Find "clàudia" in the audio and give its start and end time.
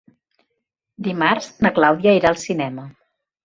1.77-2.17